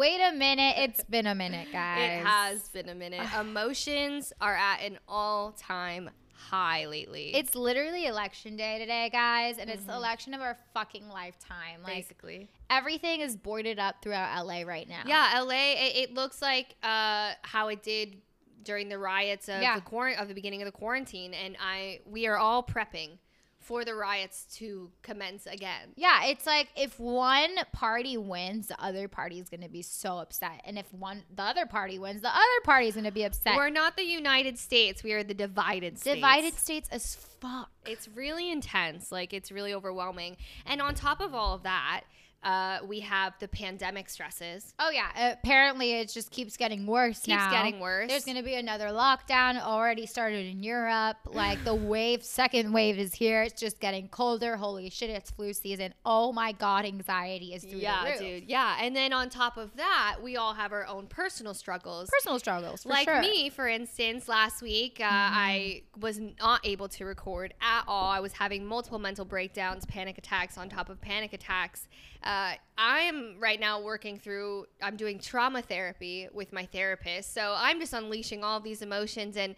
[0.00, 0.76] Wait a minute.
[0.78, 2.00] It's been a minute, guys.
[2.22, 3.20] It has been a minute.
[3.38, 7.34] Emotions are at an all-time high lately.
[7.34, 11.82] It's literally election day today, guys, and it's the election of our fucking lifetime.
[11.84, 12.48] Like basically.
[12.70, 15.02] everything is boarded up throughout LA right now.
[15.04, 15.72] Yeah, LA.
[15.74, 18.22] It, it looks like uh, how it did
[18.62, 19.74] during the riots of Yeah.
[19.74, 23.18] the quar- of the beginning of the quarantine, and I we are all prepping
[23.60, 25.92] for the riots to commence again.
[25.96, 30.18] Yeah, it's like if one party wins, the other party is going to be so
[30.18, 33.24] upset, and if one the other party wins, the other party is going to be
[33.24, 33.56] upset.
[33.56, 35.02] We're not the United States.
[35.02, 36.16] We are the divided states.
[36.16, 37.70] divided states as fuck.
[37.86, 39.12] It's really intense.
[39.12, 40.36] Like it's really overwhelming.
[40.66, 42.02] And on top of all of that,
[42.42, 44.74] uh, we have the pandemic stresses.
[44.78, 47.50] Oh yeah, apparently it just keeps getting worse Keeps now.
[47.50, 48.08] getting worse.
[48.08, 51.16] There's going to be another lockdown already started in Europe.
[51.40, 53.42] Like the wave, second wave is here.
[53.42, 54.56] It's just getting colder.
[54.56, 55.94] Holy shit, it's flu season.
[56.04, 58.20] Oh my god, anxiety is through yeah, the roof.
[58.20, 58.48] Yeah, dude.
[58.48, 58.76] Yeah.
[58.78, 62.10] And then on top of that, we all have our own personal struggles.
[62.10, 63.20] Personal struggles, for like sure.
[63.20, 68.10] me, for instance, last week uh, I was not able to record at all.
[68.10, 71.88] I was having multiple mental breakdowns, panic attacks on top of panic attacks.
[72.22, 74.66] Uh, I am right now working through.
[74.82, 79.54] I'm doing trauma therapy with my therapist, so I'm just unleashing all these emotions and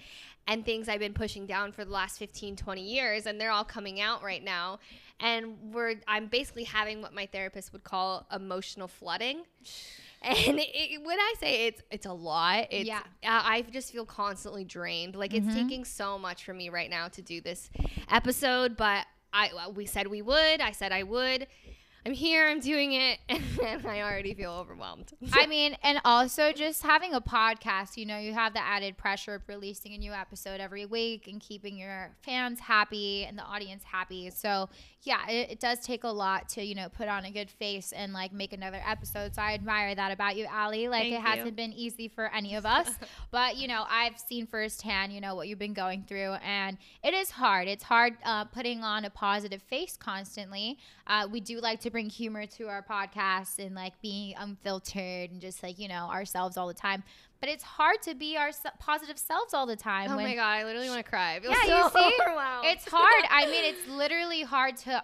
[0.47, 3.65] and things I've been pushing down for the last 15, 20 years, and they're all
[3.65, 4.79] coming out right now.
[5.21, 9.43] And we're I'm basically having what my therapist would call emotional flooding.
[10.25, 13.03] And it, when I say it's it's a lot, it's, Yeah.
[13.25, 15.17] I, I just feel constantly drained.
[15.17, 15.49] Like Mm-hmm.
[15.49, 17.71] it's taking so much from me right now to do this
[18.09, 20.61] episode, but I we said we would.
[20.61, 21.49] I said I would.
[22.05, 22.49] I'm here.
[22.49, 25.13] I'm doing it, and I already feel overwhelmed.
[25.33, 29.37] I mean, and also just having a podcast, you know, you have the added pressure
[29.37, 33.85] of releasing a new episode every week and keeping your fans happy and the audience
[33.85, 34.31] happy.
[34.31, 34.69] So,
[35.03, 37.93] yeah, it, it does take a lot to, you know, put on a good face
[37.93, 39.37] and like make another episode.
[39.37, 40.89] So, I admire that about you, Allie.
[40.89, 41.25] Like, Thank it you.
[41.25, 42.91] hasn't been easy for any of us,
[43.31, 47.15] but, you know, I've seen firsthand, you know, what you've been going through, and it
[47.15, 47.69] is hard.
[47.69, 50.79] It's hard uh, putting on a positive face constantly.
[51.07, 55.41] Uh, we do like to bring humor to our podcast and like being unfiltered and
[55.41, 57.05] just like you know ourselves all the time.
[57.41, 60.11] But it's hard to be our positive selves all the time.
[60.11, 61.41] oh my god, I literally want to cry.
[61.43, 62.17] Yeah, so you see,
[62.71, 63.25] it's hard.
[63.31, 65.03] I mean, it's literally hard to.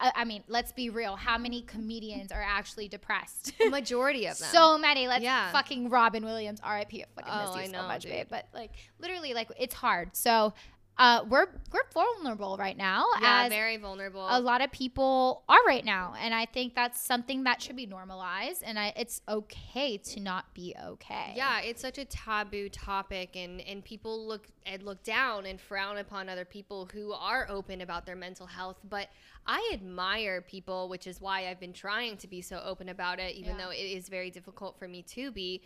[0.00, 1.16] I I mean, let's be real.
[1.16, 3.52] How many comedians are actually depressed?
[3.70, 4.48] majority of them.
[4.52, 5.08] So many.
[5.08, 5.50] Let's Yeah.
[5.50, 7.02] fucking Robin Williams, R.I.P.
[7.02, 8.12] I fucking Oh, miss you I so know, much, dude.
[8.12, 8.26] babe.
[8.30, 8.70] But like,
[9.00, 10.14] literally, like, it's hard.
[10.16, 10.54] So,
[10.98, 14.26] uh, we're we're vulnerable right now, yeah, very vulnerable.
[14.28, 17.86] a lot of people are right now, and I think that's something that should be
[17.86, 18.62] normalized.
[18.64, 21.34] And I, it's okay to not be okay.
[21.36, 25.98] Yeah, it's such a taboo topic, and and people look and look down and frown
[25.98, 28.78] upon other people who are open about their mental health.
[28.88, 29.08] But
[29.46, 33.36] I admire people, which is why I've been trying to be so open about it,
[33.36, 33.66] even Yeah.
[33.66, 35.62] though it is very difficult for me to be.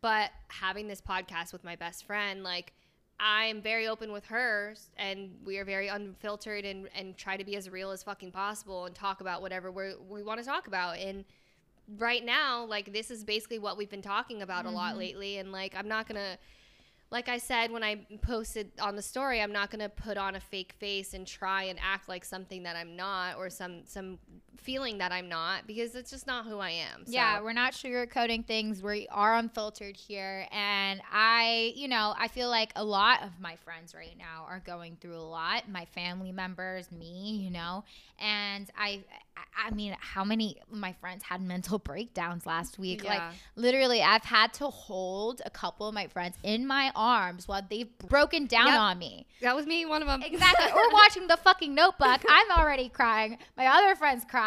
[0.00, 2.72] But having this podcast with my best friend, like.
[3.24, 7.54] I'm very open with her, and we are very unfiltered and, and try to be
[7.54, 10.98] as real as fucking possible and talk about whatever we we want to talk about.
[10.98, 11.24] And
[11.98, 14.98] right now, like this is basically what we've been talking about a lot mm-hmm.
[14.98, 15.38] lately.
[15.38, 16.36] And like, I'm not gonna,
[17.12, 20.40] like I said when I posted on the story, I'm not gonna put on a
[20.40, 24.18] fake face and try and act like something that I'm not or some some
[24.58, 27.04] feeling that I'm not because it's just not who I am.
[27.06, 28.82] So, Yeah, we're not sugarcoating things.
[28.82, 30.46] We are unfiltered here.
[30.52, 34.60] And I, you know, I feel like a lot of my friends right now are
[34.64, 35.68] going through a lot.
[35.68, 37.84] My family members, me, you know.
[38.20, 39.02] And I,
[39.66, 43.02] I- mean, how many of my friends had mental breakdowns last week?
[43.04, 43.22] Like,
[43.56, 47.88] literally, I've had to hold a couple of my friends in my arms while they've
[47.98, 48.78] broken down Yep.
[48.78, 49.26] on me.
[49.40, 50.22] that was me, one of them.
[50.22, 50.66] Exactly.
[50.72, 52.20] We're watching the fucking notebook.
[52.28, 53.38] I'm already crying.
[53.56, 54.41] My other friend's crying.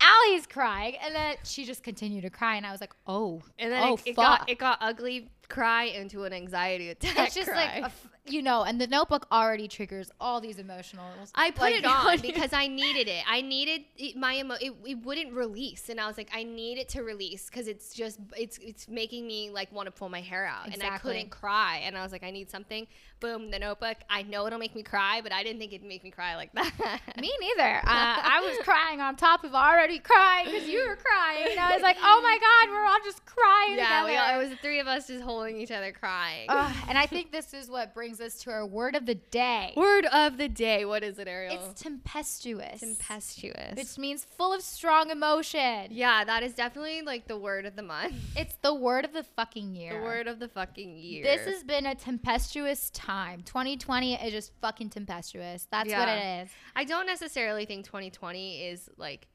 [0.00, 0.96] Allie's crying.
[1.02, 2.56] And then she just continued to cry.
[2.56, 3.42] And I was like, oh.
[3.58, 5.30] and then oh, it, it got it got ugly.
[5.48, 7.16] Cry into an anxiety attack.
[7.26, 7.80] it's just cry.
[7.80, 11.30] like, a you know, and the notebook already triggers all these emotionals.
[11.34, 13.22] I put Like, it on because I needed it.
[13.28, 16.78] I needed it, my emo- it, it wouldn't release, and I was like, I need
[16.78, 20.20] it to release because it's just it's it's making me like want to pull my
[20.20, 22.86] hair out, and I couldn't cry, and I was like, I need something.
[23.18, 23.96] Boom, the notebook.
[24.10, 26.52] I know it'll make me cry, but I didn't think it'd make me cry like
[26.54, 27.00] that.
[27.18, 27.76] Me neither.
[27.78, 31.46] Uh, I was crying on top of already crying because you were crying.
[31.52, 34.08] And I was like, oh my God, we're all just crying yeah, together.
[34.10, 36.44] we all, it was the three of us just holding each other crying.
[36.50, 39.72] Ugh, and I think this is what brings us to our word of the day.
[39.76, 40.84] Word of the day.
[40.84, 41.54] What is it, Ariel?
[41.54, 42.80] It's tempestuous.
[42.80, 43.76] tempestuous.
[43.76, 45.88] which means full of strong emotion.
[45.90, 48.14] yeah, that is definitely like the word of the month.
[48.36, 49.98] It's the word of the fucking year.
[49.98, 51.24] The word of the fucking year.
[51.24, 53.42] This has been a tempestuous time.
[53.42, 55.66] 2020 is just fucking tempestuous.
[55.70, 56.50] That's what it is.
[56.74, 59.28] I don't necessarily think 2020 is like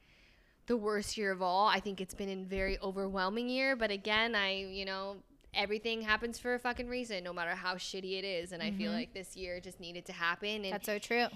[0.67, 1.67] the worst year of all.
[1.67, 3.75] I think it's been a very overwhelming year.
[3.75, 5.17] But again, I, you know,
[5.53, 8.51] everything happens for a fucking reason, no matter how shitty it is.
[8.51, 10.63] And I feel like this year just needed to happen.
[10.65, 11.27] And That's so true.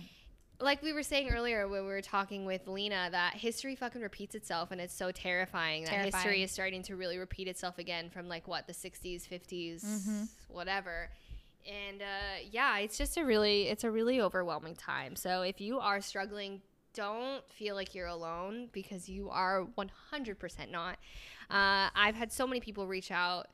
[0.59, 4.35] like we were saying earlier when we were talking with Lena, that history fucking repeats
[4.35, 8.27] itself, and it's so terrifying that history is starting to really repeat itself again from
[8.29, 10.27] like what the '60s, '50s, Mhm.
[10.47, 11.09] whatever.
[11.67, 15.15] And uh, yeah, it's just a really, it's a really overwhelming time.
[15.15, 16.61] So if you are struggling,
[16.93, 20.97] don't feel like you're alone because you are 100% not.
[21.49, 23.47] Uh, I've had so many people reach out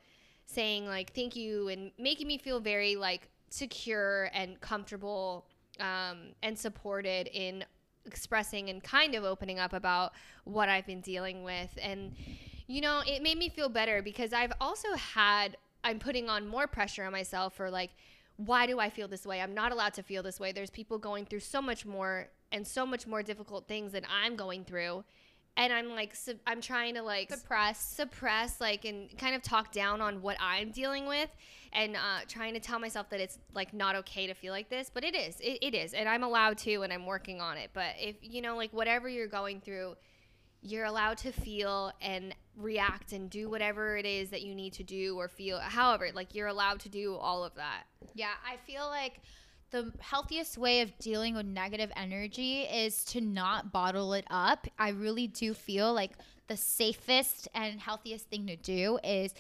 [0.46, 5.46] saying like thank you and making me feel very like secure and comfortable
[5.80, 7.64] um, and supported in
[8.06, 11.78] expressing and kind of opening up about what I've been dealing with.
[11.82, 12.14] And,
[12.68, 16.68] you know, it made me feel better because I've also had, I'm putting on more
[16.68, 17.92] pressure on myself for like,
[18.38, 19.42] why do I feel this way?
[19.42, 20.52] I'm not allowed to feel this way.
[20.52, 24.36] There's people going through so much more and so much more difficult things than I'm
[24.36, 25.04] going through.
[25.58, 26.16] And I'm like,
[26.48, 27.80] I'm trying to like Suppress.
[27.80, 31.30] suppress like and kind of talk down on what i'm dealing with
[31.74, 34.90] and uh, trying to tell myself that it's like not okay to feel like this
[34.94, 35.40] but it is.
[35.40, 35.94] It, it is.
[35.94, 37.70] And i'm allowed to and i'm working on it.
[37.74, 39.96] But if you know like whatever you're going through
[40.64, 44.84] you're allowed to feel and react and do whatever it is that you need to
[44.84, 47.84] do or feel however like you're allowed to do all of that.
[48.14, 49.22] Yeah, I feel like
[49.72, 54.68] the healthiest way of dealing with negative energy is to not bottle it up.
[54.78, 56.12] I really do feel like
[56.48, 59.34] the safest and healthiest thing to do is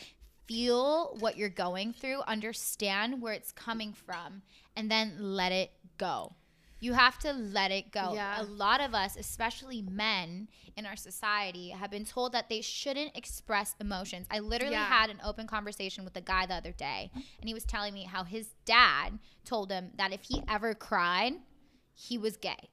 [0.48, 4.42] feel what you're going through, understand where it's coming from,
[4.76, 6.34] and then let it go.
[6.82, 8.14] You have to let it go.
[8.16, 8.42] Yeah.
[8.42, 13.16] A lot of us, especially men in our society, have been told that they shouldn't
[13.16, 14.26] express emotions.
[14.32, 14.88] I literally Yeah.
[14.88, 18.04] had an open conversation with a guy the other day, and he was telling me
[18.06, 21.34] how his dad told him that if he ever cried,
[21.94, 22.70] he was gay.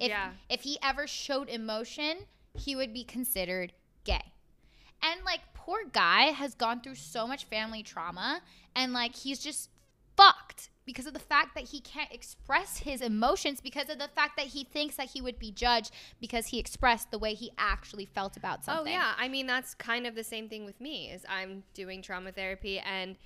[0.00, 3.72] If, yeah if he ever showed emotion, he would be considered
[4.04, 4.32] gay.
[5.00, 8.42] And like, poor guy has gone through so much family trauma,
[8.74, 9.70] and like, he's just
[10.18, 14.36] fucked because of the fact that he can't express his emotions because of the fact
[14.38, 18.06] that he thinks that he would be judged because he expressed the way he actually
[18.06, 18.94] felt about oh, something.
[18.94, 21.10] Oh yeah, I mean that's kind of the same thing with me.
[21.10, 23.16] Is I'm doing trauma therapy and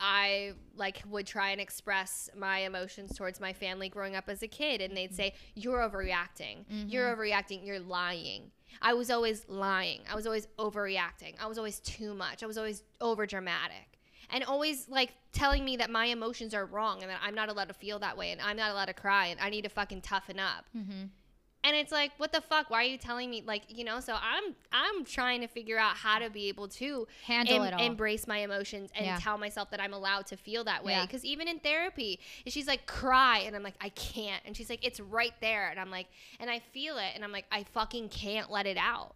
[0.00, 4.48] I like would try and express my emotions towards my family growing up as a
[4.48, 5.14] kid, and they'd mm-hmm.
[5.16, 6.64] say, "You're overreacting.
[6.88, 7.20] You're mm-hmm.
[7.20, 7.66] overreacting.
[7.66, 8.50] You're lying."
[8.82, 10.02] I was always lying.
[10.10, 11.34] I was always overreacting.
[11.40, 12.42] I was always too much.
[12.42, 13.89] I was always over dramatic.
[14.32, 17.68] And always like telling me that my emotions are wrong and that I'm not allowed
[17.68, 20.00] to feel that way and I'm not allowed to cry and I need to fucking
[20.02, 20.64] toughen up.
[20.76, 21.04] Mm-hmm.
[21.62, 22.70] And it's like, what the fuck?
[22.70, 25.94] Why are you telling me like, you know, so I'm I'm trying to figure out
[25.94, 27.84] how to be able to Handle em- it all.
[27.84, 29.18] embrace my emotions and Yeah.
[29.20, 30.92] tell myself that I'm allowed to feel that way.
[30.92, 31.04] Yeah.
[31.04, 33.40] Because even in therapy, she's like, cry.
[33.40, 34.42] And I'm like, I can't.
[34.46, 35.68] And she's like, it's right there.
[35.68, 36.06] And I'm like,
[36.40, 37.10] and I feel it.
[37.14, 39.14] And I'm like, I fucking can't let it out.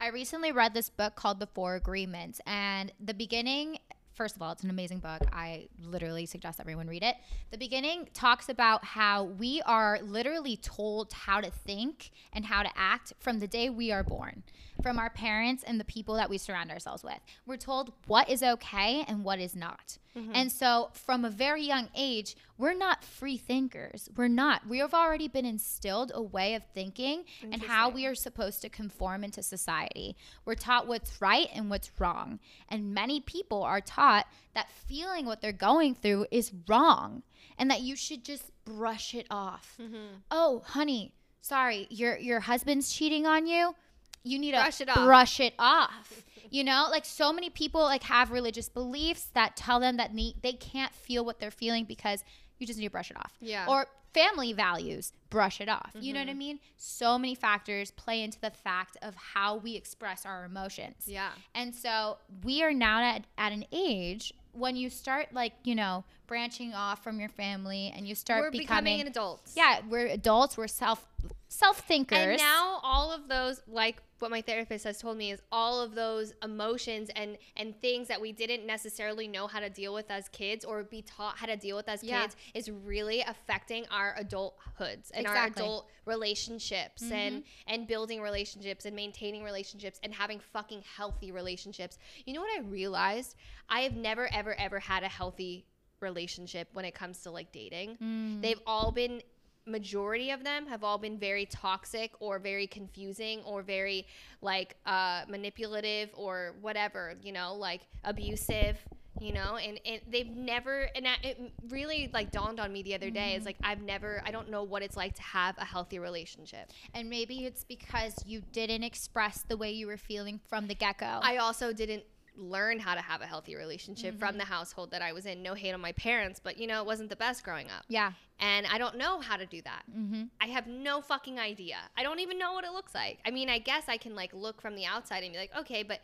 [0.00, 3.78] I recently read this book called The Four Agreements, and the beginning.
[4.20, 5.22] First of all, it's an amazing book.
[5.32, 7.16] I literally suggest everyone read it.
[7.52, 12.68] The beginning talks about how we are literally told how to think and how to
[12.76, 14.42] act from the day we are born,
[14.82, 17.18] from our parents and the people that we surround ourselves with.
[17.46, 19.96] We're told what is okay and what is not.
[20.16, 20.32] Mm-hmm.
[20.34, 24.08] And so, from a very young age, we're not free thinkers.
[24.16, 24.66] We're not.
[24.66, 28.68] We have already been instilled a way of thinking and how we are supposed to
[28.68, 30.16] conform into society.
[30.44, 32.40] We're taught what's right and what's wrong.
[32.68, 37.22] And many people are taught that feeling what they're going through is wrong
[37.56, 39.76] and that you should just brush it off.
[39.80, 40.16] Mm-hmm.
[40.30, 43.74] Oh, honey, sorry, your your husband's cheating on you.
[44.22, 45.04] You need Brush to it off.
[45.04, 46.22] brush it off.
[46.50, 50.34] You know, like so many people like have religious beliefs that tell them that ne-
[50.42, 52.24] they can't feel what they're feeling because
[52.58, 53.66] you just need to brush it off Yeah.
[53.68, 56.36] or family values brush it off you know what i Mhm.
[56.36, 61.30] mean so many factors play into the fact of how we express our emotions yeah.
[61.54, 66.02] and so we are now at, at an age when you start like you know
[66.26, 69.42] branching off from your family and you start becoming, becoming, an adult.
[69.54, 71.06] yeah we're adults we're self
[71.52, 75.40] self thinkers And now all of those, like what my therapist has told me, is
[75.50, 79.92] all of those emotions and and things that we didn't necessarily know how to deal
[79.92, 82.22] with as kids or be taught how to deal with as Yeah.
[82.22, 87.46] kids is really affecting our adulthoods and our adult relationships and Mhm.
[87.66, 91.98] and building relationships and maintaining relationships and having fucking healthy relationships.
[92.26, 93.34] You know what I realized?
[93.68, 95.66] I have never ever ever had a healthy
[96.00, 97.96] relationship when it comes to like dating.
[97.96, 98.40] Mm.
[98.40, 99.22] They've all been
[99.70, 104.06] majority of them have all been very toxic or very confusing or very
[104.42, 108.76] like uh manipulative or whatever, you know, like abusive.
[109.20, 111.36] you know and, and they've never and I, it
[111.68, 113.36] really like dawned on me the other day Mm-hmm.
[113.38, 116.70] it's like i've never i don't know what it's like to have a healthy relationship
[116.94, 120.98] And maybe it's because you didn't express the way you were feeling from the get
[120.98, 121.18] go.
[121.32, 122.04] i also didn't
[122.36, 124.18] learn how to have a healthy relationship Mm-hmm.
[124.18, 126.80] from the household that i was in no hate on my parents but you know
[126.80, 128.12] it wasn't the best growing up Yeah.
[128.38, 130.24] and i don't know how to do that Mm-hmm.
[130.40, 133.48] i have no fucking idea i don't even know what it looks like i mean
[133.48, 136.00] i guess i can like look from the outside and be like okay but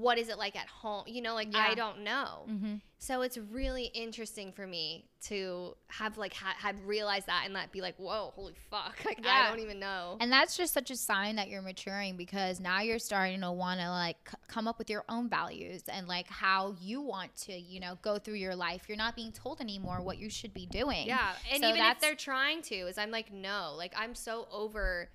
[0.00, 1.66] what is it like at home you know like Yeah.
[1.70, 2.74] i don't know Mm-hmm.
[2.98, 7.72] So it's really interesting for me to have like ha- have realized that and that
[7.72, 9.46] be like, whoa, holy fuck, like Yeah.
[9.46, 10.18] I don't even know.
[10.20, 13.80] And that's just such a sign that you're maturing because now you're starting to want
[13.80, 17.52] to like c- come up with your own values and like how you want to,
[17.52, 18.82] you know, go through your life.
[18.86, 21.08] You're not being told anymore what you should be doing.
[21.08, 24.46] yeah, and So even if they're trying to, is I'm like, no, like I'm so
[24.52, 25.08] over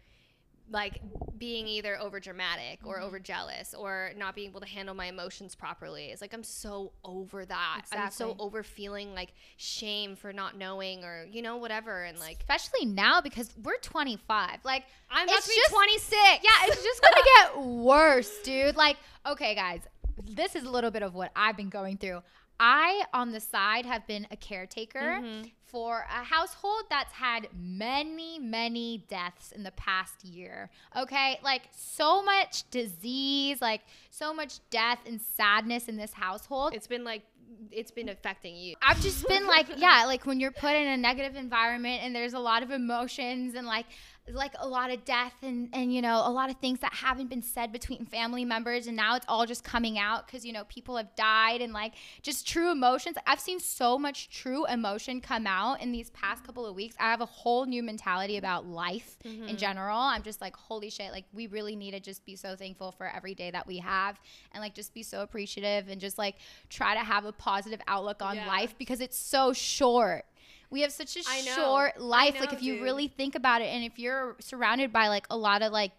[0.69, 0.99] like
[1.37, 3.05] being either over dramatic or Mm-hmm.
[3.05, 6.05] over jealous or not being able to handle my emotions properly.
[6.07, 7.81] It's like I'm so over that.
[7.91, 12.37] I'm so over feeling like shame for not knowing or you know whatever and like
[12.39, 14.59] Especially now because we're 25.
[14.65, 16.15] Like, I'm about to be just- 26.
[16.43, 17.23] yeah, it's just gonna
[17.55, 18.75] get worse, dude.
[18.75, 19.81] Like, okay, guys,
[20.25, 22.21] this is a little bit of what I've been going through.
[22.59, 25.51] I, on the side, have been a caretaker Mhm.
[25.67, 30.69] For a household that's had many, many deaths in the past year.
[30.95, 36.73] Okay, like so much disease, like so much death and sadness in this household.
[36.73, 37.23] It's been like
[37.71, 38.75] it's been affecting you.
[38.81, 42.33] I've just been like, yeah, like when you're put in a negative environment and there's
[42.33, 43.85] a lot of emotions and like
[44.29, 47.29] like a lot of death and and you know a lot of things that haven't
[47.29, 50.63] been said between family members and now it's all just coming out because you know
[50.65, 53.15] people have died and like just true emotions.
[53.25, 56.95] I've seen so much true emotion come out in these past couple of weeks.
[56.99, 59.55] I have a whole new mentality about life in mm-hmm.
[59.55, 59.97] general.
[59.97, 63.07] I'm just like holy shit like we really need to just be so thankful for
[63.07, 64.19] every day that we have
[64.51, 66.35] and like just be so appreciative and just like
[66.69, 68.47] try to have a positive outlook on Yeah.
[68.47, 70.25] life because it's so short
[70.69, 72.83] we have such a short life like know, if you dude.
[72.83, 75.91] really think about it and if you're surrounded by like a lot of like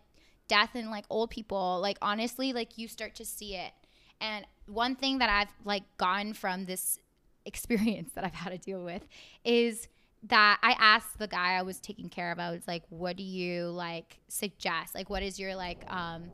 [0.47, 3.73] death and like old people like honestly like you start to see it.
[4.21, 6.99] And one thing that i've like gotten from this
[7.47, 9.07] experience that i've had to deal with
[9.45, 9.89] is
[10.25, 13.23] that i asked the guy i was taking care of i was like what do
[13.23, 14.95] you like suggest?
[14.95, 16.25] Like what is your like um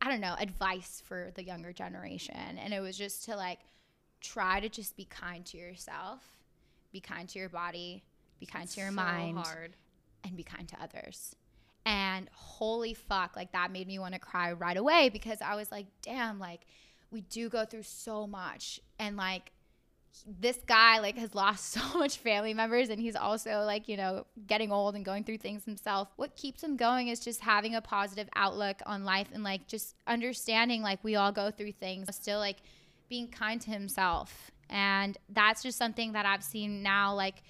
[0.00, 2.58] i don't know advice for the younger generation?
[2.58, 3.58] And it was just to like
[4.20, 6.37] try to just be kind to yourself
[6.92, 8.02] be kind to your body
[8.40, 9.74] be kind to your So mind hard.
[10.24, 11.34] and be kind to others.
[11.84, 15.72] And holy fuck, like that made me want to cry right away because I was
[15.72, 16.60] like, damn, like
[17.10, 18.80] we do go through so much.
[18.98, 19.52] And like
[20.26, 24.26] this guy like has lost so much family members and he's also like, you know,
[24.46, 26.08] getting old and going through things himself.
[26.16, 29.94] What keeps him going is just having a positive outlook on life and like just
[30.06, 32.14] understanding like we all go through things.
[32.14, 32.58] Still like
[33.08, 34.50] being kind to himself.
[34.70, 37.42] And that's just something that I've seen now like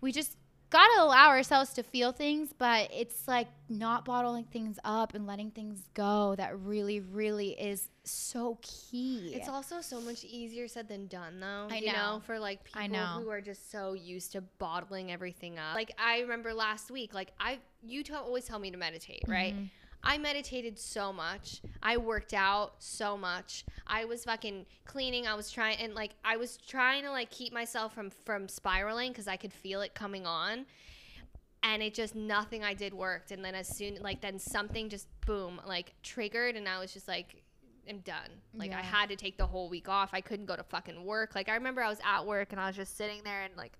[0.00, 0.36] we just
[0.72, 5.50] gotta allow ourselves to feel things, but it's like not bottling things up and letting
[5.50, 9.32] things go that really, really is so key.
[9.34, 11.68] It's also so much easier said than done, though.
[11.70, 12.22] I you know.
[12.24, 13.20] for like people I know.
[13.22, 15.74] who are just so used to bottling everything up.
[15.74, 19.54] Like I remember last week, like I, you tell, always tell me to meditate, right?
[19.54, 19.66] Mm-hmm.
[20.04, 21.62] I meditated so much.
[21.82, 23.64] I worked out so much.
[23.86, 25.26] I was fucking cleaning.
[25.26, 29.12] I was trying and like I was trying to like keep myself from from spiraling
[29.12, 30.66] because I could feel it coming on.
[31.64, 33.30] And it just nothing I did worked.
[33.30, 37.08] And then as soon like then something just boom like triggered, and I was just
[37.08, 37.36] like.
[37.90, 38.30] I'm done.
[38.54, 40.10] Like I had to take the whole week off.
[40.12, 41.34] I couldn't go to fucking work.
[41.34, 43.72] Like I remember I was at work and I was just sitting there and like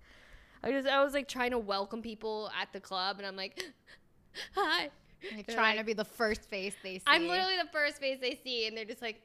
[0.61, 3.63] I just I was like trying to welcome people at the club and I'm like
[4.55, 4.89] hi.
[5.31, 7.03] You're trying like- to be the first face they see.
[7.07, 9.21] I'm literally the first face they see, and they're just like,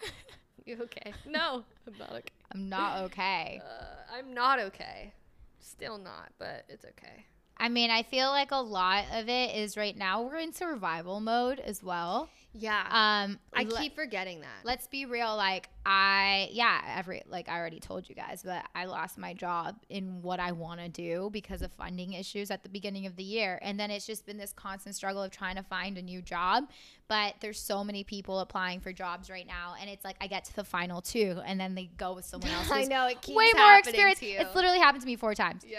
[0.64, 2.32] "You okay?" No, I'm not okay.
[2.52, 3.60] I'm not okay.
[3.64, 5.12] Uh, I'm not okay.
[5.60, 7.24] Still not, but it's okay.
[7.60, 11.20] I mean, I feel like a lot of it is right now we're in survival
[11.20, 12.28] mode as well.
[12.54, 14.64] Yeah, Um, I le- keep forgetting that.
[14.64, 18.84] let's be real like i yeah every like i already told you guys but i
[18.84, 22.68] lost my job in what i want to do because of funding issues at the
[22.68, 25.62] beginning of the year and then it's just been this constant struggle of trying to
[25.62, 26.64] find a new job
[27.06, 30.44] but there's so many people applying for jobs right now and it's like i get
[30.44, 33.36] to the final two and then they go with someone else I know it keeps
[33.36, 34.38] way more experience to you.
[34.40, 35.78] it's literally happened to me four times yeah.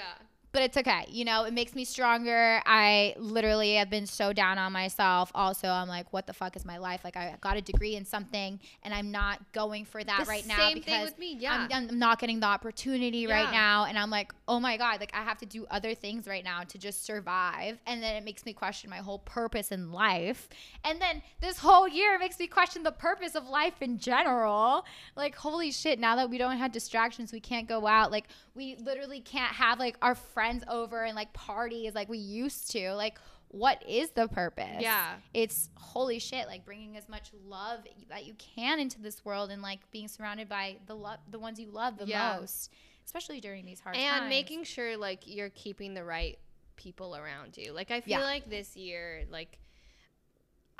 [0.51, 1.05] But it's okay.
[1.09, 2.61] You know, it makes me stronger.
[2.65, 5.31] I literally have been so down on myself.
[5.35, 7.01] Also, I'm like, what the fuck is my life?
[7.03, 10.47] Like, I got a degree in something and I'm not going for that The right
[10.47, 11.67] now same thing because with me, yeah.
[11.71, 13.85] I'm, I'm not getting the opportunity right now.
[13.85, 16.63] And I'm like, oh my God, like, I have to do other things right now
[16.63, 17.77] to just survive.
[17.85, 20.49] And then it makes me question my whole purpose in life.
[20.83, 24.85] And then this whole year makes me question the purpose of life in general.
[25.15, 28.11] Like, holy shit, now that we don't have distractions, we can't go out.
[28.11, 28.25] Like,
[28.55, 32.93] we literally can't have like our friends over and like parties like we used to.
[32.93, 33.17] Like,
[33.49, 34.79] what is the purpose?
[34.79, 35.15] Yeah.
[35.33, 37.79] It's holy shit, like bringing as much love
[38.09, 41.59] that you can into this world and like being surrounded by the love, the ones
[41.59, 42.37] you love the Yeah.
[42.39, 42.71] most,
[43.05, 44.21] especially during these hard and times.
[44.21, 46.39] And making sure like you're keeping the right
[46.77, 47.73] people around you.
[47.73, 48.23] Like I feel Yeah.
[48.23, 49.59] like this year, like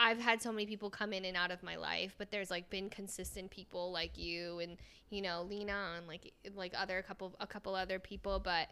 [0.01, 2.69] I've had so many people come in and out of my life, but there's like
[2.69, 4.77] been consistent people like you and
[5.09, 8.69] you know Lena and like like other couple a couple other people, but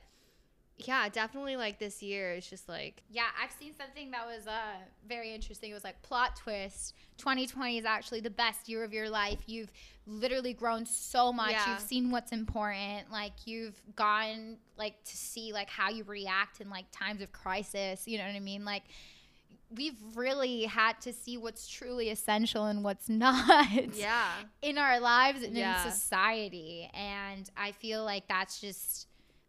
[0.79, 4.75] yeah, definitely like this year it's just like Yeah, I've seen something that was uh,
[5.07, 5.71] very interesting.
[5.71, 6.93] It was like plot twist.
[7.17, 9.39] 2020 is actually the best year of your life.
[9.47, 9.71] You've
[10.05, 11.51] literally grown so much.
[11.51, 11.71] Yeah.
[11.71, 13.11] You've seen what's important.
[13.11, 18.07] Like you've gone like to see like how you react in like times of crisis.
[18.07, 18.63] You know what I mean?
[18.63, 18.83] Like
[19.75, 24.29] we've really had to see what's truly essential and what's not yeah.
[24.61, 25.83] in our lives and Yeah.
[25.83, 26.89] in society.
[26.93, 29.06] And I feel like that's just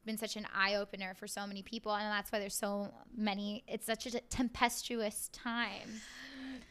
[0.09, 1.95] been such an eye opener for so many people.
[1.95, 6.01] And that's why there's so many, it's such a tempestuous time.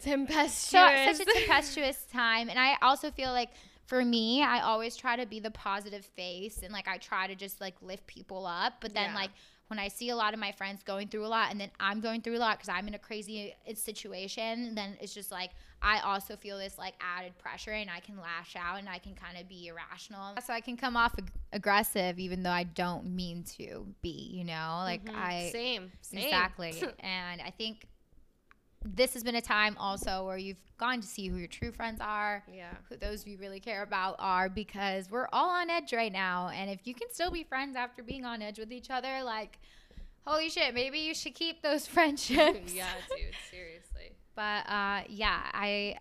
[0.02, 0.54] Tempestuous.
[0.54, 2.50] So, such a tempestuous time.
[2.50, 3.50] And I also feel like
[3.86, 7.36] for me, I always try to be the positive face and like I try to
[7.36, 8.74] just like lift people up.
[8.82, 9.16] But then, Yeah.
[9.16, 9.32] like,
[9.68, 12.00] when I see a lot of my friends going through a lot and then I'm
[12.00, 15.52] going through a lot because I'm in a crazy uh, situation, then it's just like
[15.82, 19.14] I also feel this like added pressure and I can lash out and I can
[19.14, 20.36] kind of be irrational.
[20.46, 24.44] So I can come off ag- aggressive even though I don't mean to be, you
[24.44, 24.82] know?
[24.84, 25.16] Like Mhm.
[25.16, 26.20] I same, same.
[26.24, 26.82] Exactly.
[27.00, 27.88] and I think
[28.84, 32.00] this has been a time also where you've gone to see who your true friends
[32.02, 32.72] are, yeah.
[32.90, 36.50] who those you really care about are, because we're all on edge right now.
[36.50, 39.60] And if you can still be friends after being on edge with each other, like,
[40.26, 42.74] holy shit, maybe you should keep those friendships.
[42.74, 44.16] yeah, dude, seriously.
[44.36, 45.98] But uh, yeah, I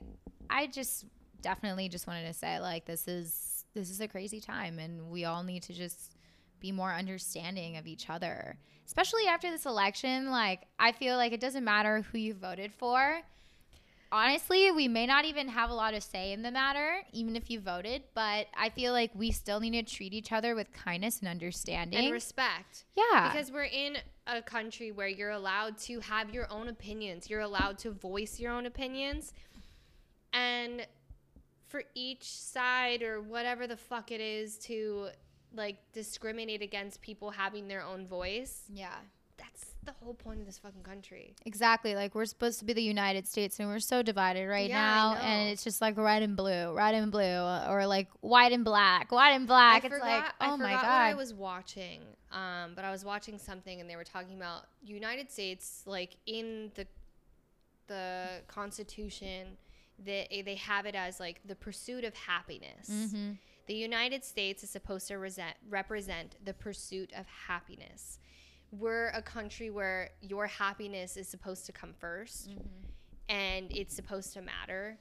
[0.50, 1.06] I just
[1.40, 5.25] definitely just wanted to say like this is this is a crazy time and we
[5.25, 6.15] all need to just
[6.67, 8.59] be more understanding of each other.
[8.85, 13.21] Especially after this election, like I feel like it doesn't matter who you voted for.
[14.13, 17.50] Honestly, we may not even have a lot of say in the matter, even if
[17.50, 21.19] you voted, but I feel like we still need to treat each other with kindness
[21.21, 22.05] and understanding.
[22.05, 22.85] And respect.
[22.97, 23.33] yeah.
[23.33, 23.99] Because we're in
[24.29, 27.29] a country where you're allowed to have your own opinions.
[27.29, 29.33] You're allowed to voice your own opinions.
[30.33, 30.87] And
[31.69, 35.09] for each side or whatever the fuck it is to
[35.54, 38.95] like discriminate against people having their own voice, yeah.
[39.39, 41.35] that's the whole point of this fucking country.
[41.45, 41.95] Exactly.
[41.95, 45.15] Like we're supposed to be the United States and we're so divided right Yeah, now.
[45.23, 47.23] And it's just like red and blue, red and blue,
[47.69, 49.85] or like white and black, white and black.
[49.85, 50.89] I it's forgot, like, oh my forgot God.
[50.89, 52.00] what I was watching,
[52.32, 56.73] um, but I was watching something and they were talking about United States, like in
[56.75, 56.87] the
[57.87, 59.56] the Constitution,
[60.04, 62.91] they they have it as like the pursuit of happiness.
[62.91, 63.39] Mhm.
[63.67, 68.19] The United States is supposed to resent, represent the pursuit of happiness.
[68.71, 72.61] We're a country where your happiness is supposed to come 1st Mm-hmm.
[73.29, 74.99] and it's supposed to matter.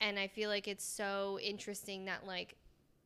[0.00, 2.56] And I feel like it's so interesting that like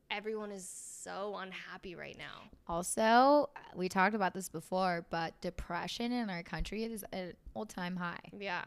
[0.09, 0.67] everyone is
[1.03, 2.49] so unhappy right now.
[2.67, 7.65] Also, we talked about this before, but depression in our country is at an all
[7.65, 8.19] time high.
[8.37, 8.65] Yeah.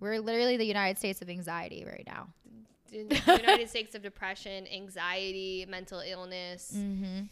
[0.00, 2.28] We're literally the United States of anxiety right now.
[3.26, 7.22] The United States of depression, anxiety, mental illness, Mm-hmm.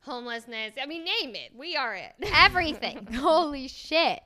[0.00, 0.74] homelessness.
[0.82, 1.52] I mean, name it.
[1.56, 2.12] We are it.
[2.34, 3.06] everything.
[3.12, 4.20] Holy shit.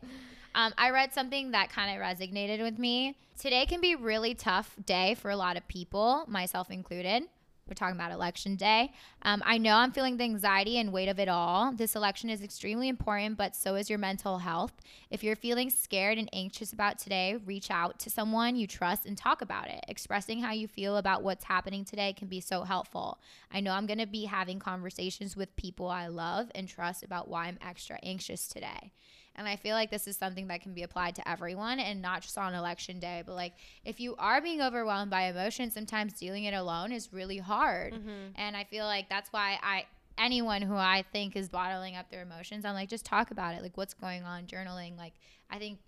[0.54, 3.16] Um, I read something that kind of resonated with me.
[3.38, 7.24] Today can be really tough day for a lot of people, myself included.
[7.68, 8.92] We're talking about election day.
[9.22, 11.72] Um, I know I'm feeling the anxiety and weight of it all.
[11.72, 14.72] This election is extremely important, but so is your mental health.
[15.10, 19.16] If you're feeling scared and anxious about today, reach out to someone you trust and
[19.16, 19.84] talk about it.
[19.88, 23.20] Expressing how you feel about what's happening today can be so helpful.
[23.50, 27.28] I know I'm going to be having conversations with people I love and trust about
[27.28, 28.92] why I'm extra anxious today.
[29.36, 32.22] And I feel like this is something that can be applied to everyone and not
[32.22, 33.22] just on election day.
[33.24, 37.38] But like, if you are being overwhelmed by emotion, sometimes dealing it alone is really
[37.38, 37.94] hard.
[37.94, 38.32] Mhm.
[38.34, 39.86] And I feel like that's why I,
[40.18, 43.62] anyone who I think is bottling up their emotions, I'm like, just talk about it.
[43.62, 44.46] Like, what's going on?
[44.46, 44.98] Journaling.
[44.98, 45.14] Like,
[45.48, 45.78] I think,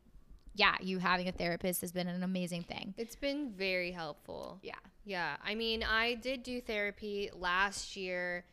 [0.54, 2.94] yeah, you having a therapist has been an amazing thing.
[2.96, 4.58] It's been very helpful.
[4.62, 4.74] Yeah.
[5.04, 5.36] Yeah.
[5.44, 8.46] I mean, I did do therapy last year,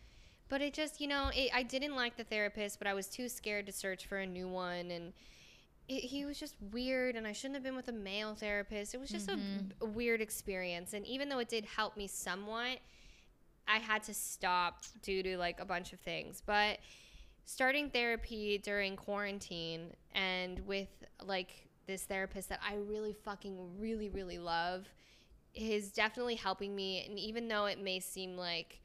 [0.52, 3.30] but it just, you know, it, I didn't like the therapist, but I was too
[3.30, 4.92] scared to search for a new one.
[4.92, 5.14] And
[5.88, 8.94] it, he was just weird, and I shouldn't have been with a male therapist.
[8.94, 9.72] It was just Mhm.
[9.80, 10.92] a, a weird experience.
[10.92, 12.80] And even though it did help me somewhat,
[13.66, 16.44] I had to stop due to like a bunch of things.
[16.46, 16.80] But
[17.46, 20.90] starting therapy during quarantine and with
[21.24, 24.88] like this therapist that I really fucking really really love
[25.54, 28.80] is definitely helping me and even though it may seem like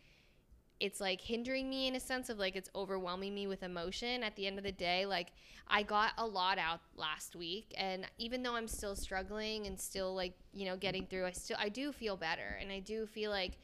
[0.78, 4.22] it's like hindering me in a sense of like it's overwhelming me with emotion.
[4.22, 5.32] At the end of the day like
[5.68, 10.14] I got a lot out last week and even though I'm still struggling and still
[10.14, 12.58] like you know getting through I still I do feel better.
[12.60, 13.58] And I do feel like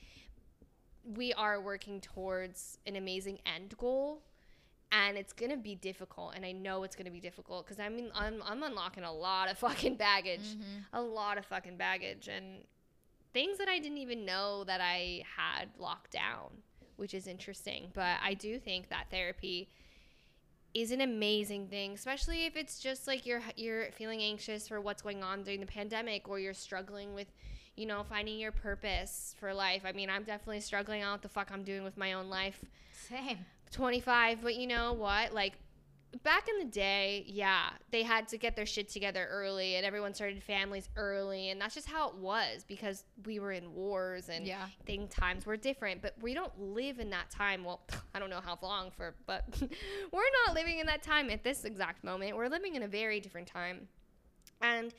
[1.04, 4.22] we are working towards an amazing end goal
[4.92, 8.10] and it's gonna be difficult and i know it's gonna be difficult because i mean
[8.14, 10.54] I'm, I'm unlocking a lot of fucking baggage.
[10.56, 10.84] Mhm.
[10.92, 12.64] a lot of fucking baggage and
[13.32, 16.50] things that i didn't even know that i had locked down
[17.02, 19.68] which is interesting but i do think that therapy
[20.72, 25.02] is an amazing thing especially if it's just like you're you're feeling anxious for what's
[25.02, 27.26] going on during the pandemic or you're struggling with
[27.74, 29.82] you know finding your purpose for life.
[29.84, 31.02] I mean i'm definitely struggling.
[31.02, 32.64] Out what the fuck i'm doing with my own life.
[33.08, 33.38] Same.
[33.72, 35.32] 25 but you know what?
[35.32, 35.54] Like
[36.22, 40.12] back in the day yeah they had to get their shit together early and everyone
[40.12, 44.46] started families early and that's just how it was because we were in wars and
[44.46, 44.66] Yeah.
[44.84, 47.64] thing times were different but we don't live in that time.
[47.64, 47.80] Well
[48.14, 49.44] i don't know how long for but
[50.12, 52.36] we're not living in that time at this exact moment.
[52.36, 53.88] We're living in a very different time.
[54.60, 54.92] And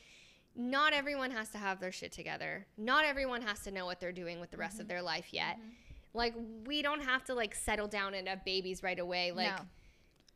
[0.56, 2.65] not everyone has to have their shit together.
[2.78, 4.89] Not everyone has to know what they're doing with the rest of mm-hmm.
[4.89, 5.58] their life yet.
[5.58, 5.69] Mm-hmm.
[6.13, 9.32] Like we don't have to like settle down and have babies right away.
[9.32, 9.63] Like No.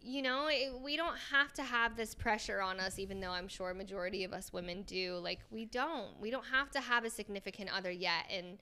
[0.01, 3.47] You know it, we don't have to have this pressure on us even though i'm
[3.47, 5.19] sure majority of us women do.
[5.23, 6.19] Like we don't.
[6.19, 8.57] We don't have to have a significant other yet and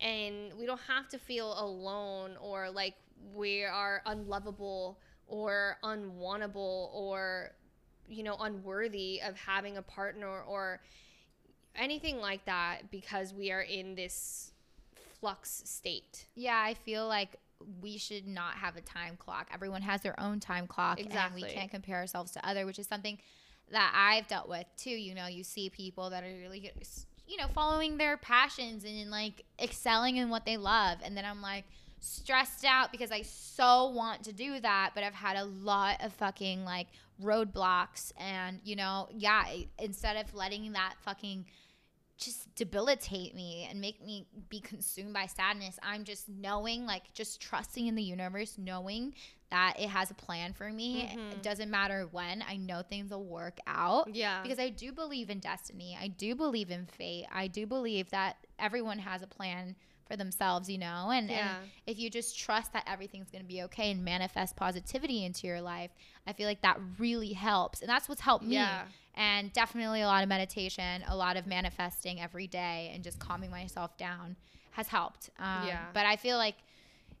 [0.00, 2.94] and we don't have to feel alone or like
[3.34, 7.52] we are unlovable or unwantable or
[8.08, 10.80] you know unworthy of having a partner or
[11.76, 14.52] anything like that because we are in this
[15.20, 16.26] flux state.
[16.34, 17.36] Yeah, I feel like
[17.80, 19.48] we should not have a time clock.
[19.52, 22.86] Everyone has their own time clock, and we can't compare ourselves to other, which is
[22.86, 23.18] something
[23.70, 24.90] that I've dealt with too.
[24.90, 26.72] You know, you see people that are really,
[27.26, 31.42] you know, following their passions and like excelling in what they love, and then I'm
[31.42, 31.64] like
[32.00, 36.12] stressed out because I so want to do that, but I've had a lot of
[36.14, 36.88] fucking like
[37.22, 39.44] roadblocks, and you know, yeah,
[39.78, 41.46] instead of letting that fucking
[42.20, 45.78] just debilitate me and make me be consumed by sadness.
[45.82, 49.14] I'm just knowing, like, just trusting in the universe, knowing
[49.50, 51.08] that it has a plan for me.
[51.12, 51.32] Mhm.
[51.32, 52.42] It doesn't matter when.
[52.42, 55.96] I know things will work out yeah because I do believe in destiny.
[56.00, 57.26] I do believe in fate.
[57.32, 59.74] I do believe that everyone has a plan
[60.10, 61.10] for themselves, you know?
[61.12, 61.58] And, Yeah.
[61.60, 65.46] and if you just trust that everything's going to be okay and manifest positivity into
[65.46, 65.90] your life,
[66.26, 67.80] I feel like that really helps.
[67.80, 68.82] And that's what's helped me yeah
[69.16, 73.50] and definitely a lot of meditation, a lot of manifesting every day, and just calming
[73.50, 74.36] myself down
[74.70, 75.30] has helped.
[75.38, 75.84] Um, Yeah.
[75.92, 76.54] But I feel like,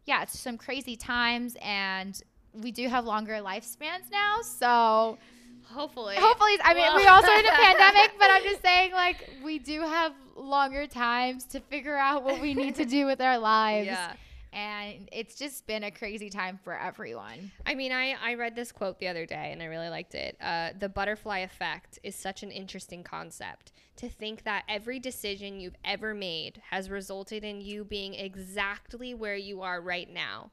[0.06, 2.18] yeah, it's some crazy times, and
[2.54, 4.36] we do have longer lifespans now.
[4.42, 5.18] So
[5.64, 9.28] hopefully hopefully, I mean, Well- we also in a pandemic, but I'm just saying, like,
[9.42, 13.38] we do have longer times to figure out what we need to do with our
[13.54, 13.86] lives.
[13.86, 14.14] yeah
[14.52, 17.52] And it's just been a crazy time for everyone.
[17.64, 20.36] I mean, I, I read this quote the other day and I really liked it.
[20.40, 23.72] Uh, the butterfly effect is such an interesting concept.
[23.96, 29.36] To think that every decision you've ever made has resulted in you being exactly where
[29.36, 30.50] you are right now.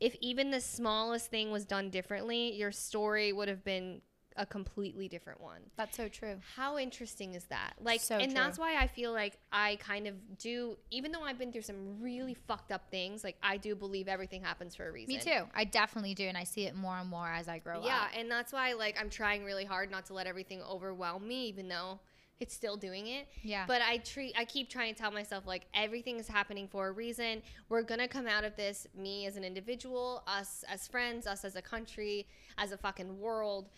[0.00, 4.02] If even the smallest thing was done differently, your story would have been
[4.40, 5.60] a completely different one.
[5.76, 6.36] That's so true.
[6.56, 7.74] How interesting is that?
[7.78, 8.34] Like, So and true.
[8.34, 12.00] that's why I feel like I kind of do, even though I've been through some
[12.00, 15.14] really fucked up things, like, I do believe everything happens for a reason.
[15.14, 15.42] Me too.
[15.54, 18.08] I definitely do, and I see it more and more as I grow Yeah, up.
[18.14, 18.20] Yeah.
[18.20, 21.68] And that's why like I'm trying really hard not to let everything overwhelm me, even
[21.68, 22.00] though
[22.38, 23.28] it's still doing it.
[23.42, 23.66] Yeah.
[23.66, 26.92] But I treat I keep trying to tell myself like everything is happening for a
[26.92, 27.42] reason.
[27.68, 31.54] We're gonna come out of this, me as an individual, us as friends, us as
[31.56, 32.26] a country,
[32.56, 33.68] as a fucking world.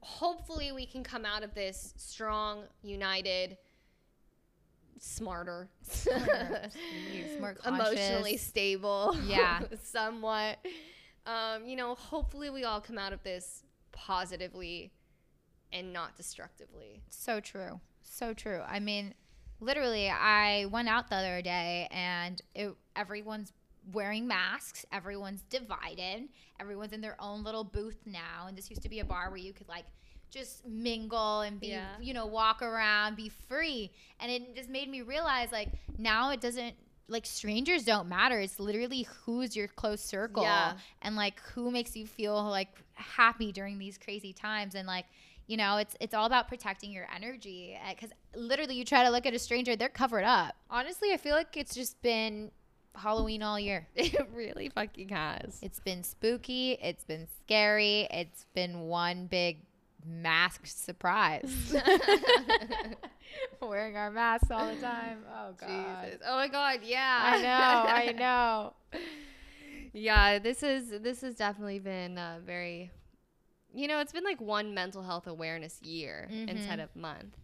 [0.00, 3.56] Hopefully we can come out of this strong, united,
[4.98, 5.68] smarter,
[7.40, 9.16] more emotionally stable.
[9.26, 9.60] Yeah.
[9.82, 10.58] somewhat.
[11.26, 14.92] Um, you know, hopefully we all come out of this positively
[15.72, 17.02] and not destructively.
[17.10, 17.80] So true.
[18.02, 18.62] So true.
[18.66, 19.14] I mean,
[19.60, 23.52] literally, I went out the other day and it, everyone's
[23.92, 24.84] wearing masks.
[24.92, 26.28] Everyone's divided.
[26.58, 28.46] Everyone's in their own little booth now.
[28.48, 29.84] And this used to be a bar where you could like
[30.30, 31.86] just mingle and be, Yeah.
[32.00, 33.90] you know, walk around, be free.
[34.20, 36.74] And it just made me realize like now it doesn't
[37.08, 38.38] like strangers don't matter.
[38.38, 40.74] It's literally who's your close circle Yeah.
[41.02, 45.06] and like who makes you feel like happy during these crazy times and like
[45.46, 49.10] you know it's it's all about protecting your energy eh, because literally you try to
[49.10, 52.50] look at a stranger they're covered up honestly i feel like it's just been
[52.94, 55.58] halloween all year It really fucking has.
[55.62, 59.58] it's been spooky it's been scary it's been one big
[60.06, 61.74] masked surprise
[63.60, 66.20] wearing our masks all the time oh god Jesus.
[66.26, 67.20] Oh my god, yeah.
[67.24, 68.72] i know i know
[69.92, 72.90] yeah, this is this has definitely been uh, very
[73.72, 76.48] you know, it's been like one mental health awareness year Mhm.
[76.48, 77.36] instead of month.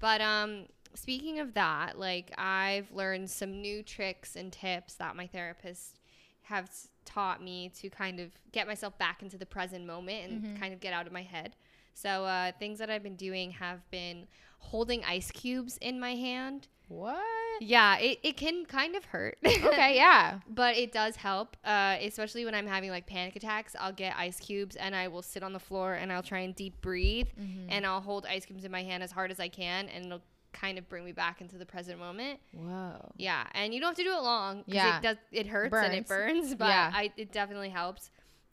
[0.00, 5.26] But um speaking of that, like I've learned some new tricks and tips that my
[5.26, 6.00] therapist
[6.42, 6.70] have
[7.04, 10.60] taught me to kind of get myself back into the present moment and Mhm.
[10.60, 11.56] kind of get out of my head.
[11.94, 14.26] So uh, things that I've been doing have been
[14.58, 16.68] holding ice cubes in my hand.
[16.88, 17.22] what
[17.60, 19.38] Yeah, it, it can kind of hurt.
[19.44, 23.92] okay yeah but it does help uh, especially when i'm having like panic attacks i'll
[23.92, 26.80] get ice cubes and i will sit on the floor and i'll try and deep
[26.82, 27.68] breathe Mm-hmm.
[27.70, 30.22] and i'll hold ice cubes in my hand as hard as i can and it'll
[30.54, 33.96] kind of bring me back into the present moment whoa yeah and you don't have
[33.96, 34.64] to do it long.
[34.66, 34.98] Yeah.
[34.98, 36.90] it does it hurts and it burns but Yeah.
[36.94, 38.10] I, it definitely helps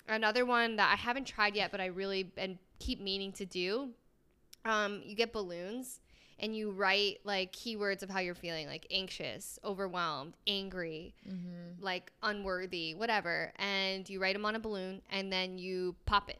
[0.10, 3.92] another one that i haven't tried yet but i really and keep meaning to do
[4.66, 6.02] um, you get balloons
[6.42, 11.84] and you write like keywords of how you're feeling like anxious overwhelmed angry mm-hmm.
[11.84, 16.40] like unworthy, whatever, and you write them on a balloon and then you pop it.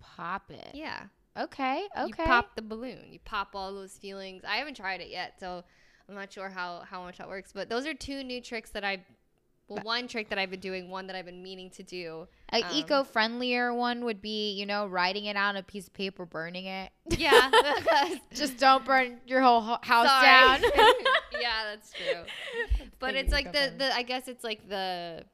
[0.00, 1.04] pop it Yeah.
[1.38, 3.04] Okay okay You pop the balloon.
[3.10, 4.42] You pop all those feelings.
[4.46, 5.64] I haven't tried it yet, so
[6.08, 8.84] I'm not sure how how much that works, but those are two new tricks that
[8.84, 9.04] I
[9.68, 12.28] well, one trick that I've been doing, one that I've been meaning to do.
[12.50, 15.92] An Um, eco-friendlier one would be, you know, writing it out on a piece of
[15.92, 16.92] paper, burning it.
[17.18, 17.50] Yeah.
[18.32, 20.24] Just don't burn your whole ho- house Sorry.
[20.24, 20.60] down.
[21.40, 22.22] yeah, that's true.
[23.00, 25.24] But it's like the, the I guess it's like the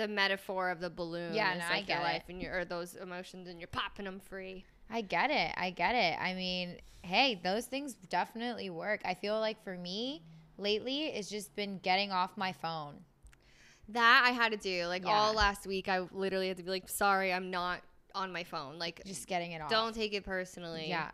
[0.00, 1.34] the metaphor of the balloon.
[1.34, 2.32] Yeah, no, I like your get life it.
[2.32, 4.64] and your or those emotions and you're popping them free.
[4.88, 5.52] I get it.
[5.58, 6.18] I get it.
[6.18, 9.02] I mean, hey, those things definitely work.
[9.04, 10.22] I feel like for me
[10.56, 12.94] lately, it's just been getting off my phone.
[13.90, 14.86] That I had to do.
[14.86, 17.82] Like all last week, I literally had to be like, sorry, I'm not
[18.14, 18.78] on my phone.
[18.78, 19.68] Like, Just getting it off.
[19.68, 20.86] don't take it personally.
[20.88, 21.10] Yeah.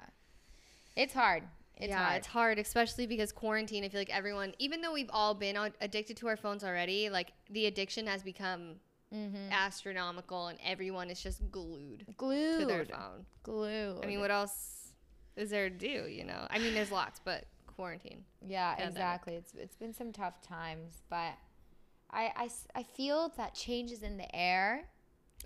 [0.95, 1.43] It's hard.
[1.79, 2.17] It's yeah, hard.
[2.17, 3.85] it's hard, especially because quarantine.
[3.85, 7.33] I feel like everyone, even though we've all been addicted to our phones already, like
[7.51, 8.77] the addiction has become
[9.15, 9.53] mm-hmm.
[9.53, 12.61] astronomical, and everyone is just glued Glued.
[12.61, 13.27] to their phone.
[13.43, 14.01] Glued.
[14.03, 14.93] I mean, what else
[15.37, 16.09] is there to do?
[16.09, 18.25] You know, I mean, there's lots, but quarantine.
[18.47, 18.93] Yeah, pandemic.
[18.93, 19.35] exactly.
[19.35, 21.35] It's it's been some tough times, but
[22.11, 24.89] I, I I feel that changes in the air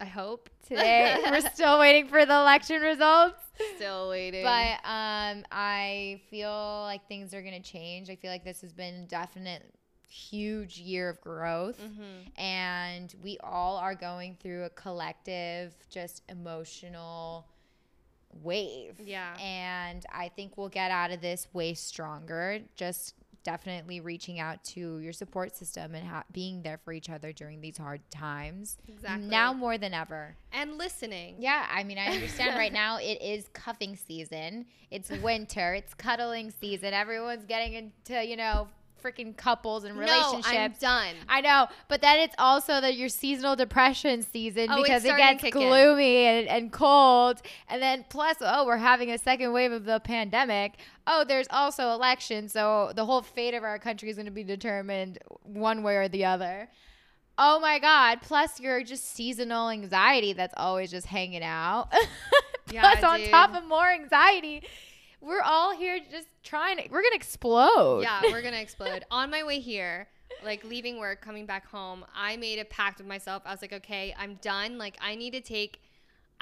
[0.01, 1.17] I hope today.
[1.31, 3.37] We're still waiting for the election results,
[3.77, 4.43] still waiting.
[4.45, 6.51] but um, I feel
[6.85, 8.09] like things are gonna change.
[8.11, 9.75] I feel like this has been a definite
[10.09, 11.79] huge year of growth.
[11.81, 12.33] Mhm.
[12.41, 17.47] and we all are going through a collective just emotional
[18.43, 19.37] wave Yeah.
[19.41, 24.99] and i think we'll get out of this way stronger just definitely reaching out to
[24.99, 28.79] your support system and ha- being there for each other during these hard times.
[28.89, 29.27] Exactly.
[29.29, 30.37] now more than ever.
[30.53, 31.37] And listening.
[31.39, 34.67] yeah i mean i understand right now it is cuffing season.
[34.91, 35.75] It's winter.
[35.75, 36.93] It's cuddling season.
[36.93, 38.69] Everyone's getting into you know
[39.03, 41.15] freaking couples and relationships No, I'm done.
[41.29, 45.43] I know, but then it's also that your seasonal depression season Oh, because it gets
[45.51, 47.43] gloomy and, and cold.
[47.69, 50.75] And then plus, oh, we're having a second wave of the pandemic.
[51.07, 54.45] Oh, there's also elections, so the whole fate of our country is going to be
[54.45, 56.69] determined one way or the other.
[57.39, 58.19] Oh my God!
[58.21, 61.93] Plus, your just seasonal anxiety that's always just hanging out.
[62.73, 64.63] Yeah, plus, on top of more anxiety,
[65.21, 66.89] we're all here just trying to.
[66.91, 68.01] We're gonna explode.
[68.03, 69.05] Yeah, we're gonna explode.
[69.11, 70.09] On my way here,
[70.45, 73.43] like leaving work, coming back home, I made a pact with myself.
[73.45, 74.79] I was like, okay, I'm done.
[74.79, 75.81] Like, I need to take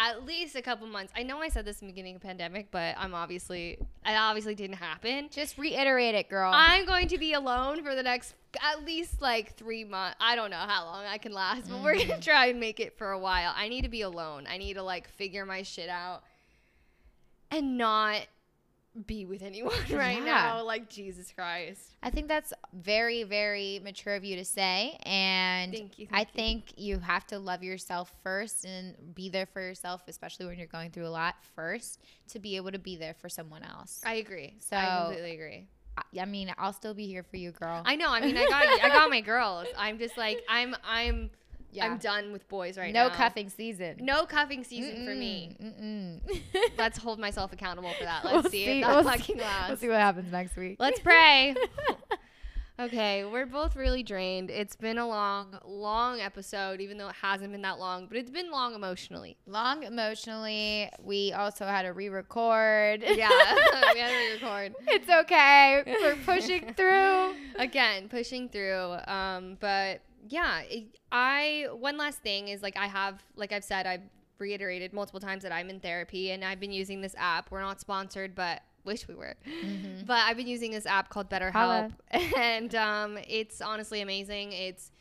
[0.01, 1.13] at least a couple months.
[1.17, 3.81] I know I said this in the beginning of the pandemic, but I'm obviously, it
[4.07, 5.29] obviously didn't happen.
[5.33, 6.53] Just reiterate it, girl.
[6.55, 10.17] I'm going to be alone for the next at least like three months.
[10.21, 12.11] I don't know how long I can last, but we're Mm-hmm.
[12.11, 13.53] gonna try and make it for a while.
[13.57, 14.47] I need to be alone.
[14.49, 16.23] I need to like figure my shit out
[17.51, 18.21] and not
[19.07, 20.25] be with anyone right Yeah.
[20.25, 20.63] now.
[20.65, 21.81] Like Jesus Christ.
[22.03, 24.99] I think that's very, very mature of you to say.
[25.05, 26.27] And Thank you, I you.
[26.35, 30.67] think you have to love yourself first and be there for yourself, especially when you're
[30.67, 34.01] going through a lot first, to be able to be there for someone else.
[34.05, 34.55] I agree.
[34.61, 35.67] So- I completely agree.
[35.97, 37.83] I, I mean, I'll still be here for you, girl.
[37.85, 38.09] I know.
[38.11, 39.67] I mean, I got I got my girls.
[39.77, 41.31] I'm just like I'm I'm
[41.73, 41.87] yeah.
[41.87, 43.09] I'm done with boys right no now.
[43.11, 43.97] No cuffing season.
[44.01, 45.57] No cuffing season for me.
[45.63, 46.41] Mm-mm.
[46.79, 48.25] Let's hold myself accountable for that.
[48.25, 48.81] Let's We'll see, see.
[48.81, 49.69] if that We'll fucking see- lasts.
[49.69, 50.77] We'll see what happens next week.
[50.79, 51.55] Let's pray.
[52.81, 54.51] Okay, we're both really drained.
[54.51, 58.31] It's been a long, long episode, even though it hasn't been that long, but it's
[58.31, 59.37] been long emotionally.
[59.49, 60.89] Long emotionally.
[61.03, 63.03] We also had to re-record.
[63.03, 63.29] Yeah,
[63.95, 64.75] we had to re record.
[64.87, 65.83] it's okay.
[65.87, 67.35] We're pushing through.
[67.57, 68.95] Again, pushing through.
[69.09, 73.87] Um, but yeah, it, I one last thing is like I have, like I've said,
[73.87, 74.03] I've
[74.39, 77.51] reiterated multiple times that I'm in therapy and I've been using this app.
[77.51, 79.35] We're not sponsored, but wish we were.
[79.47, 80.05] Mm-hmm.
[80.07, 81.93] But I've been using this app called BetterHelp,
[82.37, 84.53] and um, it's honestly amazing.
[84.53, 84.93] It's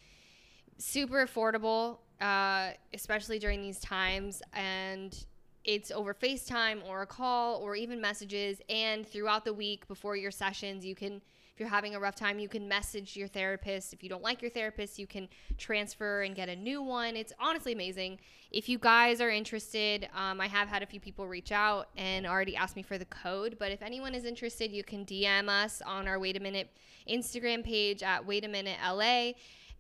[0.78, 5.26] super affordable, uh, especially during these times, and
[5.64, 8.60] it's over FaceTime or a call or even messages.
[8.70, 11.22] And throughout the week before your sessions, you can.
[11.58, 13.92] If you're having a rough time, you can message your therapist.
[13.92, 17.16] If you don't like your therapist, you can transfer and get a new one.
[17.16, 18.20] It's honestly amazing.
[18.52, 22.28] If you guys are interested, um, I have had a few people reach out and
[22.28, 23.56] already asked me for the code.
[23.58, 26.70] But if anyone is interested, you can DM us on our Wait a Minute
[27.10, 29.32] Instagram page at Wait a Minute LA,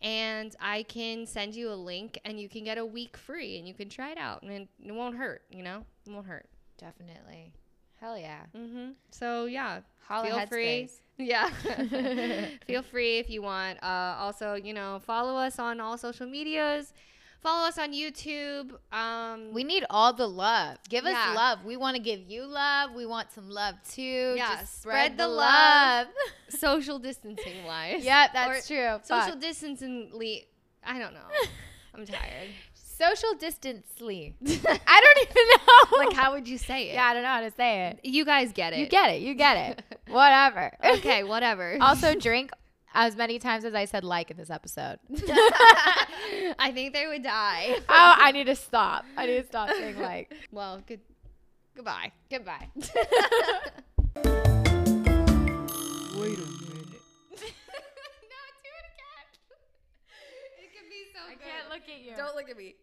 [0.01, 3.67] and I can send you a link and you can get a week free and
[3.67, 5.43] you can try it out and it, it won't hurt.
[5.51, 6.47] You know, it won't hurt.
[6.79, 7.53] Definitely.
[7.99, 8.41] Hell yeah.
[8.55, 8.91] Mm-hmm.
[9.11, 10.65] So yeah, Holla Feel free.
[10.65, 10.91] Headspace.
[11.17, 11.49] yeah.
[12.67, 13.81] Feel free if you want.
[13.83, 16.93] Uh, also, you know, follow us on all social medias.
[17.41, 18.71] Follow us on YouTube.
[18.91, 20.77] Um, We need all the love.
[20.89, 21.11] Give Yeah.
[21.29, 21.65] us love.
[21.65, 22.93] We want to give you love.
[22.93, 24.33] We want some love too.
[24.35, 26.07] Yeah, Just spread spread, the the love.
[26.49, 28.03] social distancing wise.
[28.03, 28.97] yep, that's true.
[29.03, 29.39] Social Fuck.
[29.39, 30.11] distancing.
[30.83, 31.29] I don't know.
[31.93, 32.49] I'm tired.
[32.97, 34.33] Social distantly.
[34.45, 35.97] I don't even know.
[35.97, 36.93] like, how would you say it?
[36.95, 37.99] Yeah, I don't know how to say it.
[38.03, 38.79] You guys get it.
[38.79, 39.21] You get it.
[39.21, 39.99] You get it.
[40.07, 40.75] Whatever.
[40.83, 41.77] okay, whatever.
[41.79, 42.49] also, drink
[42.95, 44.97] as many times as I said like in this episode.
[46.57, 47.75] I think they would die.
[47.77, 47.83] oh,
[48.17, 49.05] I need to stop.
[49.15, 50.33] I need to stop saying like.
[50.51, 51.01] Well, good.
[51.75, 52.13] Goodbye.
[52.31, 52.69] Goodbye.
[52.75, 52.87] Wait
[56.33, 57.01] a minute.
[57.29, 59.27] no, do it again.
[60.57, 62.15] It could be so I can't look at you.
[62.15, 62.73] Don't look at me.